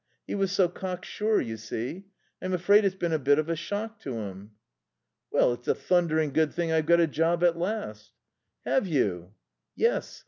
He 0.25 0.33
was 0.33 0.51
so 0.51 0.67
cocksure, 0.67 1.39
you 1.39 1.57
see. 1.57 2.05
I'm 2.41 2.53
afraid 2.53 2.85
it's 2.85 2.95
been 2.95 3.13
a 3.13 3.19
bit 3.19 3.37
of 3.37 3.49
a 3.49 3.55
shock 3.55 3.99
to 3.99 4.15
him." 4.15 4.53
"Well, 5.29 5.53
it's 5.53 5.67
a 5.67 5.75
thundering 5.75 6.33
good 6.33 6.55
thing 6.55 6.71
I've 6.71 6.87
got 6.87 6.99
a 6.99 7.05
job 7.05 7.43
at 7.43 7.55
last." 7.59 8.11
"Have 8.65 8.87
you?" 8.87 9.35
"Yes. 9.75 10.19